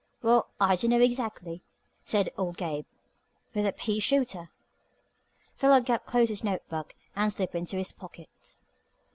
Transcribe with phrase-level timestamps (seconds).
[0.23, 1.61] "Well, I dunno exactly,"
[2.03, 2.87] said old Gabe.
[3.53, 4.49] "With a pea shooter."
[5.57, 8.57] Philo Gubb closed his notebook, and slipped it into his pocket.